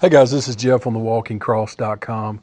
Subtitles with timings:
[0.00, 2.40] Hey guys, this is Jeff on the walkingcross.com.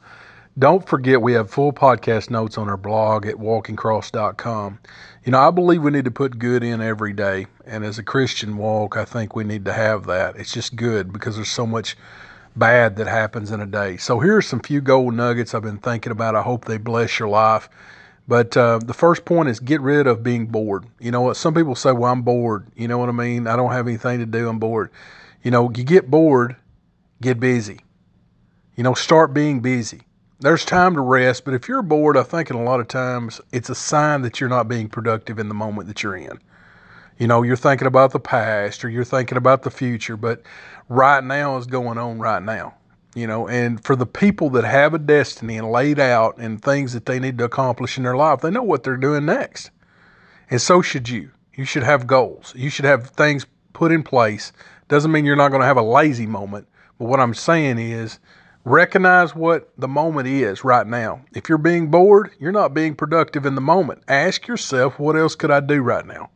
[0.59, 4.79] Don't forget we have full podcast notes on our blog at walkingcross.com.
[5.23, 7.47] You know, I believe we need to put good in every day.
[7.65, 10.35] And as a Christian walk, I think we need to have that.
[10.35, 11.95] It's just good because there's so much
[12.57, 13.95] bad that happens in a day.
[13.95, 16.35] So here's some few gold nuggets I've been thinking about.
[16.35, 17.69] I hope they bless your life.
[18.27, 20.83] But uh, the first point is get rid of being bored.
[20.99, 21.37] You know what?
[21.37, 22.67] Some people say, well, I'm bored.
[22.75, 23.47] You know what I mean?
[23.47, 24.49] I don't have anything to do.
[24.49, 24.91] I'm bored.
[25.41, 26.57] You know, you get bored
[27.21, 27.79] get busy.
[28.75, 30.01] You know, start being busy.
[30.39, 33.39] There's time to rest, but if you're bored, I think in a lot of times
[33.51, 36.39] it's a sign that you're not being productive in the moment that you're in.
[37.17, 40.43] You know, you're thinking about the past or you're thinking about the future, but
[40.89, 42.75] right now is going on right now.
[43.15, 46.91] You know, and for the people that have a destiny and laid out and things
[46.91, 49.71] that they need to accomplish in their life, they know what they're doing next.
[50.49, 51.31] And so should you.
[51.53, 52.53] You should have goals.
[52.57, 54.51] You should have things put in place.
[54.89, 58.19] Doesn't mean you're not going to have a lazy moment, but what I'm saying is
[58.63, 61.21] recognize what the moment is right now.
[61.33, 64.03] If you're being bored, you're not being productive in the moment.
[64.07, 66.29] Ask yourself, what else could I do right now?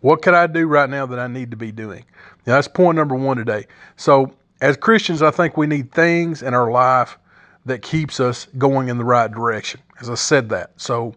[0.00, 2.04] What could I do right now that I need to be doing?
[2.46, 3.66] Now, that's point number one today.
[3.96, 7.18] So, as Christians, I think we need things in our life
[7.66, 9.80] that keeps us going in the right direction.
[10.00, 10.72] As I said that.
[10.76, 11.14] So,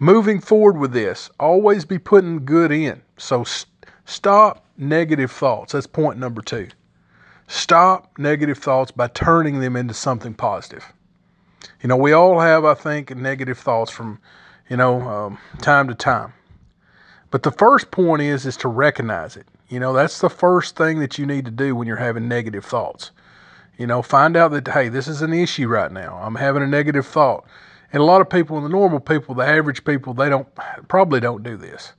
[0.00, 3.02] moving forward with this, always be putting good in.
[3.16, 3.70] So, st-
[4.04, 5.72] stop negative thoughts.
[5.72, 6.68] That's point number two.
[7.46, 10.92] Stop negative thoughts by turning them into something positive.
[11.82, 14.18] You know, we all have, I think, negative thoughts from,
[14.68, 16.32] you know, um, time to time.
[17.30, 19.46] But the first point is is to recognize it.
[19.68, 22.64] You know, that's the first thing that you need to do when you're having negative
[22.64, 23.10] thoughts.
[23.76, 26.18] You know, find out that hey, this is an issue right now.
[26.22, 27.44] I'm having a negative thought.
[27.92, 30.48] And a lot of people, the normal people, the average people, they don't
[30.88, 31.92] probably don't do this.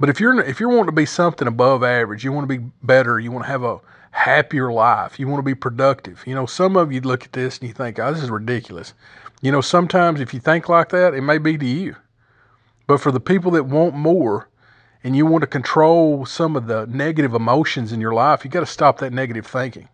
[0.00, 2.64] But if you're if you're wanting to be something above average, you want to be
[2.82, 5.18] better, you want to have a happier life.
[5.18, 6.22] You want to be productive.
[6.26, 8.94] You know, some of you look at this and you think, oh, this is ridiculous.
[9.42, 11.96] You know, sometimes if you think like that, it may be to you.
[12.86, 14.48] But for the people that want more
[15.04, 18.60] and you want to control some of the negative emotions in your life, you got
[18.60, 19.88] to stop that negative thinking.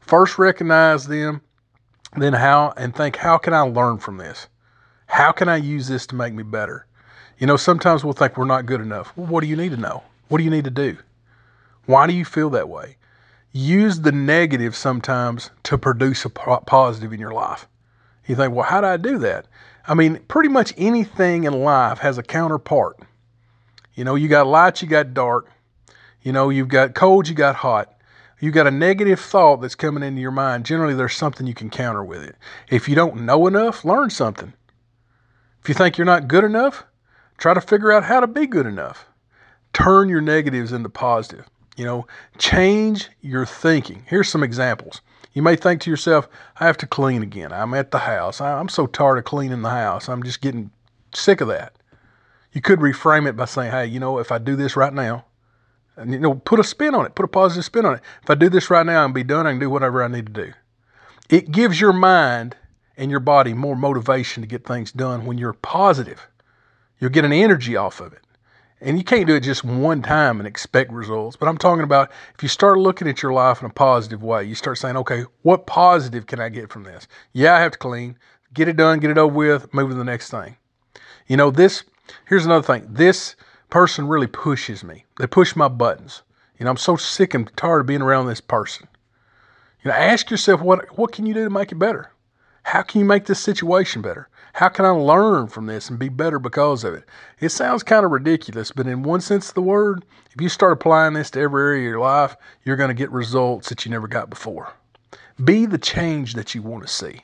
[0.00, 1.40] First, recognize them,
[2.16, 4.48] then how, and think, how can I learn from this?
[5.06, 6.86] How can I use this to make me better?
[7.38, 9.12] You know, sometimes we'll think we're not good enough.
[9.16, 10.02] Well, what do you need to know?
[10.28, 10.96] What do you need to do?
[11.86, 12.96] Why do you feel that way?
[13.54, 17.66] use the negative sometimes to produce a positive in your life.
[18.26, 19.46] You think, well, how do I do that?
[19.86, 22.98] I mean, pretty much anything in life has a counterpart.
[23.94, 25.50] You know, you got light, you got dark.
[26.22, 27.92] You know, you've got cold, you got hot.
[28.40, 30.66] You've got a negative thought that's coming into your mind.
[30.66, 32.34] Generally, there's something you can counter with it.
[32.68, 34.52] If you don't know enough, learn something.
[35.62, 36.84] If you think you're not good enough,
[37.38, 39.06] try to figure out how to be good enough.
[39.72, 41.48] Turn your negatives into positive.
[41.76, 42.06] You know,
[42.38, 44.04] change your thinking.
[44.06, 45.00] Here's some examples.
[45.32, 46.28] You may think to yourself,
[46.60, 47.52] I have to clean again.
[47.52, 48.40] I'm at the house.
[48.40, 50.08] I'm so tired of cleaning the house.
[50.08, 50.70] I'm just getting
[51.12, 51.74] sick of that.
[52.52, 55.24] You could reframe it by saying, hey, you know, if I do this right now,
[55.96, 58.00] and you know, put a spin on it, put a positive spin on it.
[58.22, 60.26] If I do this right now and be done, I can do whatever I need
[60.26, 60.52] to do.
[61.28, 62.56] It gives your mind
[62.96, 66.28] and your body more motivation to get things done when you're positive.
[67.04, 68.22] You'll get an energy off of it.
[68.80, 71.36] And you can't do it just one time and expect results.
[71.36, 74.44] But I'm talking about if you start looking at your life in a positive way,
[74.44, 77.06] you start saying, okay, what positive can I get from this?
[77.34, 78.16] Yeah, I have to clean.
[78.54, 80.56] Get it done, get it over with, move to the next thing.
[81.26, 81.84] You know, this,
[82.26, 82.86] here's another thing.
[82.88, 83.36] This
[83.68, 85.04] person really pushes me.
[85.18, 86.22] They push my buttons.
[86.58, 88.88] You know, I'm so sick and tired of being around this person.
[89.82, 92.12] You know, ask yourself what what can you do to make it better?
[92.62, 94.30] How can you make this situation better?
[94.54, 97.04] How can I learn from this and be better because of it?
[97.40, 100.72] It sounds kind of ridiculous, but in one sense of the word, if you start
[100.72, 103.90] applying this to every area of your life, you're going to get results that you
[103.90, 104.72] never got before.
[105.42, 107.22] Be the change that you want to see.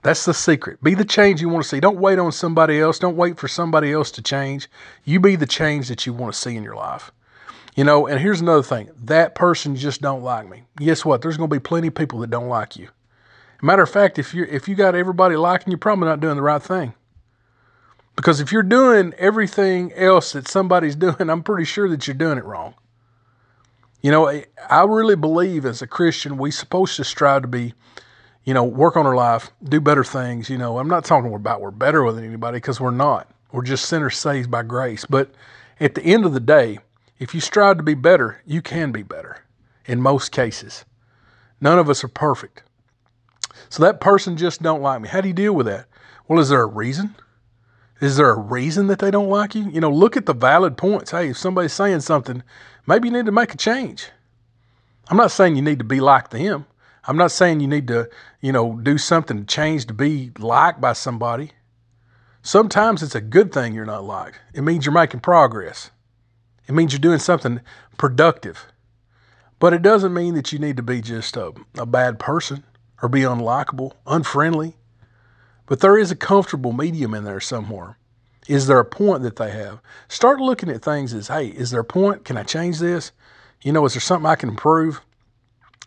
[0.00, 0.82] That's the secret.
[0.82, 1.80] Be the change you want to see.
[1.80, 2.98] Don't wait on somebody else.
[2.98, 4.70] Don't wait for somebody else to change.
[5.04, 7.12] You be the change that you want to see in your life.
[7.76, 8.88] You know, and here's another thing.
[9.04, 10.62] That person just don't like me.
[10.78, 11.20] Guess what?
[11.20, 12.88] There's going to be plenty of people that don't like you.
[13.64, 16.42] Matter of fact, if you if you got everybody liking you, probably not doing the
[16.42, 16.94] right thing.
[18.16, 22.38] Because if you're doing everything else that somebody's doing, I'm pretty sure that you're doing
[22.38, 22.74] it wrong.
[24.02, 27.72] You know, I really believe as a Christian, we're supposed to strive to be,
[28.42, 30.50] you know, work on our life, do better things.
[30.50, 33.30] You know, I'm not talking about we're better than anybody because we're not.
[33.52, 35.06] We're just sinners saved by grace.
[35.08, 35.30] But
[35.78, 36.80] at the end of the day,
[37.20, 39.44] if you strive to be better, you can be better
[39.86, 40.84] in most cases.
[41.60, 42.64] None of us are perfect.
[43.68, 45.08] So that person just don't like me.
[45.08, 45.86] How do you deal with that?
[46.28, 47.14] Well, is there a reason?
[48.00, 49.70] Is there a reason that they don't like you?
[49.70, 51.12] You know, look at the valid points.
[51.12, 52.42] Hey, if somebody's saying something,
[52.86, 54.08] maybe you need to make a change.
[55.08, 56.66] I'm not saying you need to be like them.
[57.04, 58.08] I'm not saying you need to,
[58.40, 61.52] you know, do something to change to be liked by somebody.
[62.42, 64.40] Sometimes it's a good thing you're not liked.
[64.54, 65.90] It means you're making progress.
[66.68, 67.60] It means you're doing something
[67.98, 68.66] productive.
[69.58, 72.64] But it doesn't mean that you need to be just a, a bad person
[73.02, 74.76] or be unlikable, unfriendly.
[75.66, 77.98] But there is a comfortable medium in there somewhere.
[78.48, 79.80] Is there a point that they have?
[80.08, 82.24] Start looking at things as, hey, is there a point?
[82.24, 83.12] Can I change this?
[83.62, 85.00] You know, is there something I can improve?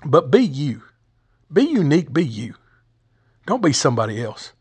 [0.05, 0.83] But be you.
[1.51, 2.55] Be unique, be you.
[3.45, 4.53] Don't be somebody else.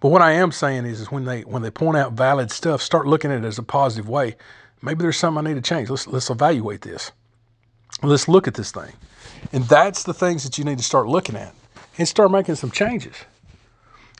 [0.00, 2.80] But what I am saying is, is when they when they point out valid stuff,
[2.82, 4.36] start looking at it as a positive way.
[4.82, 5.90] Maybe there's something I need to change.
[5.90, 7.12] Let's let's evaluate this.
[8.02, 8.92] Let's look at this thing.
[9.52, 11.54] And that's the things that you need to start looking at
[11.98, 13.14] and start making some changes.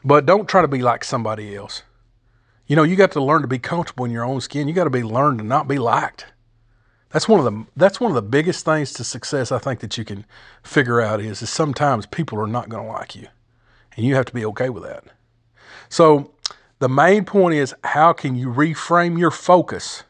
[0.04, 1.82] But don't try to be like somebody else.
[2.66, 4.68] You know, you got to learn to be comfortable in your own skin.
[4.68, 6.26] You got to be learn to not be liked.
[7.10, 9.98] That's one of the that's one of the biggest things to success I think that
[9.98, 10.24] you can
[10.62, 13.26] figure out is is sometimes people are not going to like you.
[13.96, 15.04] And you have to be okay with that.
[15.88, 16.32] So
[16.78, 20.04] the main point is how can you reframe your focus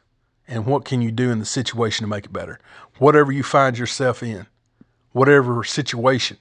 [0.46, 2.60] and what can you do in the situation to make it better?
[2.98, 4.46] Whatever you find yourself in,
[5.12, 6.36] whatever situation,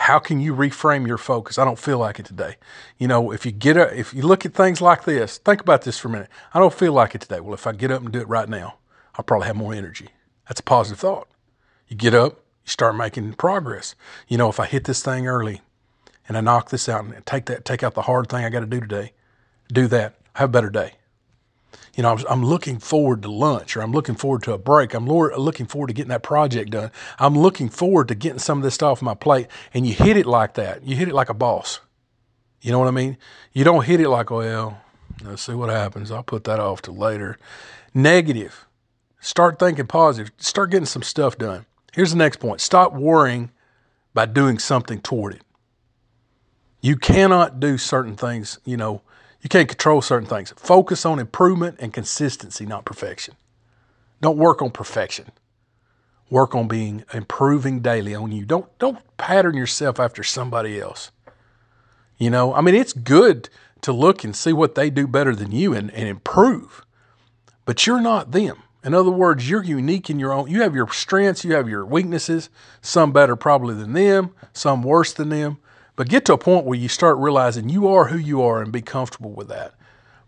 [0.00, 1.58] how can you reframe your focus?
[1.58, 2.56] I don't feel like it today.
[2.96, 5.82] You know, if you get up, if you look at things like this, think about
[5.82, 6.30] this for a minute.
[6.54, 7.40] I don't feel like it today.
[7.40, 8.78] Well, if I get up and do it right now,
[9.16, 10.08] I'll probably have more energy.
[10.48, 11.28] That's a positive thought.
[11.86, 13.94] You get up, you start making progress.
[14.26, 15.60] You know, if I hit this thing early
[16.26, 18.60] and I knock this out and take that, take out the hard thing I got
[18.60, 19.12] to do today,
[19.70, 20.94] do that, have a better day.
[21.96, 24.94] You know, I'm, I'm looking forward to lunch or I'm looking forward to a break.
[24.94, 26.90] I'm looking forward to getting that project done.
[27.18, 29.48] I'm looking forward to getting some of this stuff off my plate.
[29.74, 30.84] And you hit it like that.
[30.84, 31.80] You hit it like a boss.
[32.60, 33.16] You know what I mean?
[33.52, 34.80] You don't hit it like, well,
[35.24, 36.10] let's see what happens.
[36.10, 37.38] I'll put that off to later.
[37.94, 38.66] Negative.
[39.20, 40.32] Start thinking positive.
[40.38, 41.66] Start getting some stuff done.
[41.92, 43.50] Here's the next point stop worrying
[44.14, 45.42] by doing something toward it.
[46.80, 49.02] You cannot do certain things, you know,
[49.42, 50.52] you can't control certain things.
[50.56, 53.34] Focus on improvement and consistency, not perfection.
[54.20, 55.30] Don't work on perfection.
[56.28, 58.44] Work on being improving daily on you.
[58.44, 61.10] Don't don't pattern yourself after somebody else.
[62.18, 63.48] You know, I mean, it's good
[63.80, 66.84] to look and see what they do better than you and, and improve,
[67.64, 68.62] but you're not them.
[68.84, 70.50] In other words, you're unique in your own.
[70.50, 72.48] You have your strengths, you have your weaknesses,
[72.80, 75.58] some better probably than them, some worse than them.
[76.00, 78.72] But get to a point where you start realizing you are who you are and
[78.72, 79.74] be comfortable with that.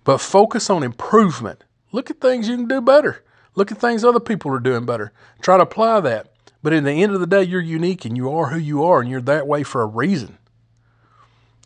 [0.04, 1.64] But focus on improvement.
[1.92, 3.24] Look at things you can do better.
[3.54, 5.12] Look at things other people are doing better.
[5.40, 6.30] Try to apply that.
[6.62, 9.00] But in the end of the day, you're unique and you are who you are
[9.00, 10.36] and you're that way for a reason.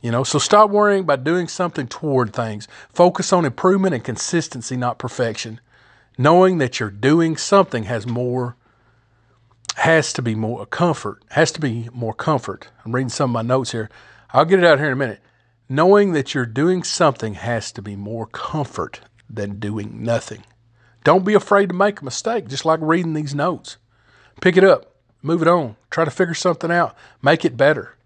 [0.03, 2.69] You know, so stop worrying about doing something toward things.
[2.95, 5.61] Focus on improvement and consistency, not perfection
[6.19, 8.57] knowing that you're doing something has more
[9.77, 12.69] has to be more comfort has to be more comfort.
[12.85, 13.91] I'm reading some of my notes here.
[14.31, 15.21] I'll get it out here in a minute.
[15.69, 20.45] Knowing that you're doing something has to be more comfort than doing nothing.
[21.05, 23.77] Don't be afraid to make a mistake just like reading these notes.
[24.41, 27.97] Pick it up move it on try to figure something out make it better.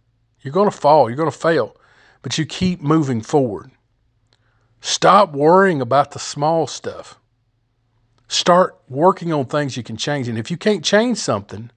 [0.41, 1.77] You're going to fall you're going to fail
[2.23, 3.71] but you keep moving forward.
[4.81, 7.20] Stop worrying about the small stuff
[8.31, 10.29] Start working on things you can change.
[10.29, 11.73] And if you can't change something,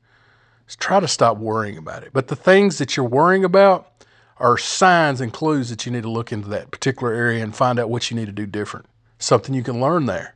[0.77, 2.11] try to stop worrying about it.
[2.13, 3.91] But the things that you're worrying about
[4.37, 7.79] are signs and clues that you need to look into that particular area and find
[7.79, 8.85] out what you need to do different.
[9.17, 10.35] Something you can learn there.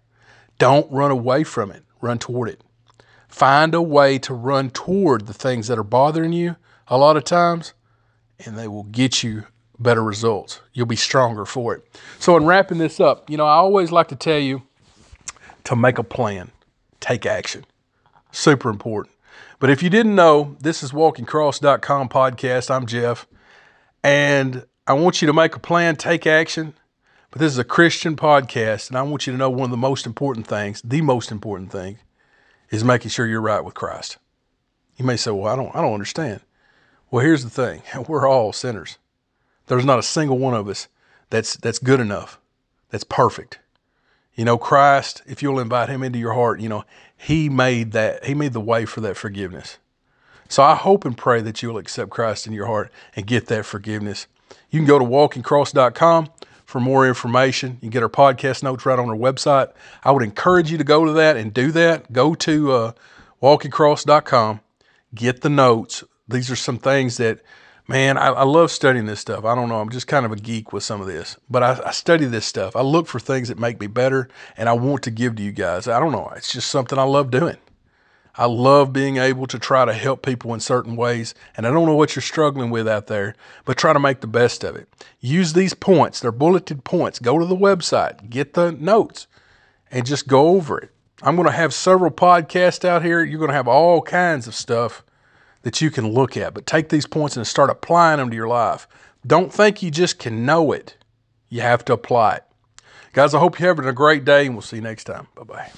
[0.57, 2.63] Don't run away from it, run toward it.
[3.27, 6.55] Find a way to run toward the things that are bothering you
[6.87, 7.73] a lot of times,
[8.43, 9.45] and they will get you
[9.77, 10.61] better results.
[10.73, 11.85] You'll be stronger for it.
[12.17, 14.63] So, in wrapping this up, you know, I always like to tell you
[15.67, 16.49] to make a plan,
[17.01, 17.65] take action.
[18.31, 19.13] Super important.
[19.59, 22.73] But if you didn't know, this is walkingcross.com podcast.
[22.73, 23.27] I'm Jeff,
[24.01, 26.73] and I want you to make a plan, take action.
[27.31, 29.75] But this is a Christian podcast, and I want you to know one of the
[29.75, 31.97] most important things, the most important thing,
[32.69, 34.19] is making sure you're right with Christ.
[34.95, 36.39] You may say, "Well, I don't, I don't understand."
[37.11, 38.99] Well, here's the thing: we're all sinners.
[39.65, 40.87] There's not a single one of us
[41.29, 42.39] that's that's good enough,
[42.89, 43.59] that's perfect.
[44.37, 46.85] You know, Christ, if you'll invite him into your heart, you know,
[47.17, 49.79] he made that, he made the way for that forgiveness.
[50.47, 53.65] So I hope and pray that you'll accept Christ in your heart and get that
[53.65, 54.27] forgiveness.
[54.69, 56.29] You can go to walkingcross.com
[56.65, 57.71] for more information.
[57.81, 59.71] You can get our podcast notes right on our website.
[60.03, 62.13] I would encourage you to go to that and do that.
[62.13, 62.91] Go to uh,
[63.41, 64.61] walkingcross.com,
[65.15, 66.03] get the notes.
[66.27, 67.39] These are some things that
[67.87, 69.45] man, I, I, love studying this stuff.
[69.45, 69.79] I don't know.
[69.79, 72.45] I'm just kind of a geek with some of this, but I, I, study this
[72.45, 72.75] stuff.
[72.75, 74.27] I look for things that make me better,
[74.57, 75.87] and I want to give to you guys.
[75.87, 76.31] I don't know.
[76.35, 77.57] It's just something I love doing.
[78.39, 81.33] I love being able to try to help people in certain ways.
[81.55, 84.27] And I don't know what you're struggling with out there, but try to make the
[84.27, 84.87] best of it.
[85.19, 87.17] Use these points, they're bulleted points.
[87.17, 89.25] Go to the website, get the notes,
[89.89, 90.91] and just go over it.
[91.23, 93.23] I'm going to have several podcasts out here.
[93.23, 95.03] You're going to have all kinds of stuff
[95.67, 98.47] that you can look at, but take these points and start applying them to your
[98.47, 98.87] life.
[99.25, 100.95] Don't think you just can know it,
[101.49, 102.43] you have to apply it.
[103.11, 105.27] Guys, I hope you're having a great day, and we'll see you next time.
[105.35, 105.71] Bye bye.